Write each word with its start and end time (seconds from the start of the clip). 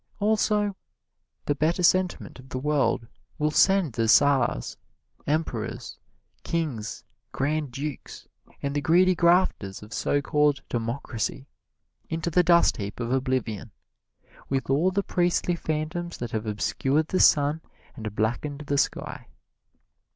Also, 0.19 0.75
the 1.45 1.53
better 1.53 1.83
sentiment 1.83 2.39
of 2.39 2.49
the 2.49 2.57
world 2.57 3.05
will 3.37 3.51
send 3.51 3.93
the 3.93 4.07
czars, 4.07 4.75
emperors, 5.27 5.99
kings, 6.43 7.03
grand 7.31 7.71
dukes, 7.71 8.27
and 8.63 8.73
the 8.75 8.81
greedy 8.81 9.13
grafters 9.13 9.83
of 9.83 9.93
so 9.93 10.19
called 10.19 10.63
democracy, 10.69 11.45
into 12.09 12.31
the 12.31 12.41
dust 12.41 12.77
heap 12.77 12.99
of 12.99 13.11
oblivion, 13.11 13.69
with 14.49 14.71
all 14.71 14.89
the 14.89 15.03
priestly 15.03 15.55
phantoms 15.55 16.17
that 16.17 16.31
have 16.31 16.47
obscured 16.47 17.09
the 17.09 17.19
sun 17.19 17.61
and 17.95 18.15
blackened 18.15 18.61
the 18.65 18.79
sky. 18.79 19.27